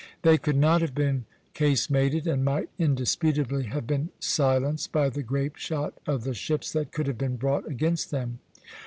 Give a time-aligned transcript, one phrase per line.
[0.23, 5.93] They could not have been casemated, and might indisputably have been silenced by the grapeshot
[6.07, 8.39] of the ships that could have been brought against them.